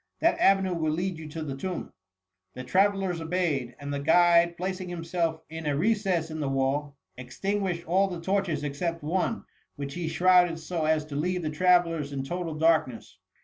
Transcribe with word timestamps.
That 0.19 0.39
avenue 0.39 0.73
will 0.73 0.93
lead 0.93 1.19
you 1.19 1.29
to 1.29 1.43
the 1.43 1.55
tomb.'' 1.55 1.93
The 2.55 2.63
travellers 2.63 3.21
obeyed; 3.21 3.75
and 3.79 3.93
the 3.93 3.99
guide, 3.99 4.57
plac 4.57 4.81
ing 4.81 4.89
himself 4.89 5.41
in 5.47 5.67
a 5.67 5.77
recess 5.77 6.31
in 6.31 6.39
the 6.39 6.49
wall, 6.49 6.95
extin 7.19 7.61
guished 7.61 7.87
all 7.87 8.07
the 8.07 8.19
torches 8.19 8.63
except 8.63 9.03
one, 9.03 9.43
which 9.75 9.93
he 9.93 10.07
shrouded 10.07 10.57
so 10.57 10.85
as 10.85 11.05
to 11.05 11.15
leave 11.15 11.43
the 11.43 11.51
travellers 11.51 12.11
in 12.11 12.23
total 12.23 12.55
darkness. 12.55 13.19